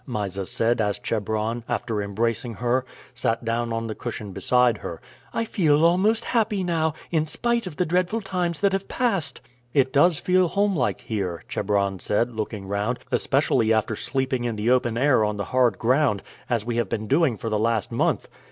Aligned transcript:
Mysa 0.07 0.47
said 0.47 0.81
as 0.81 0.97
Chebron, 0.97 1.63
after 1.69 2.01
embracing 2.01 2.55
her, 2.55 2.85
sat 3.13 3.45
down 3.45 3.71
on 3.71 3.85
the 3.85 3.93
cushion 3.93 4.33
beside 4.33 4.79
her. 4.79 4.99
"I 5.31 5.45
feel 5.45 5.85
almost 5.85 6.25
happy 6.25 6.63
now, 6.63 6.95
in 7.11 7.27
spite 7.27 7.67
of 7.67 7.75
the 7.75 7.85
dreadful 7.85 8.19
times 8.19 8.61
that 8.61 8.71
have 8.71 8.87
passed." 8.87 9.41
"It 9.75 9.93
does 9.93 10.17
feel 10.17 10.47
homelike 10.47 11.01
here," 11.01 11.43
Chebron 11.47 11.99
said, 11.99 12.31
looking 12.31 12.65
round, 12.67 12.97
"especially 13.11 13.71
after 13.71 13.95
sleeping 13.95 14.43
in 14.43 14.55
the 14.55 14.71
open 14.71 14.97
air 14.97 15.23
on 15.23 15.37
the 15.37 15.45
hard 15.53 15.77
ground, 15.77 16.23
as 16.49 16.65
we 16.65 16.77
have 16.77 16.89
been 16.89 17.05
doing 17.05 17.37
for 17.37 17.51
the 17.51 17.59
last 17.59 17.91
month." 17.91 18.27